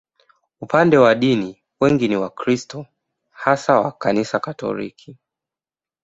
Upande 0.61 0.97
wa 0.97 1.15
dini, 1.15 1.63
wengi 1.81 2.07
ni 2.07 2.15
Wakristo, 2.15 2.85
hasa 3.29 3.79
wa 3.79 3.91
Kanisa 3.91 4.39
Katoliki. 4.39 5.17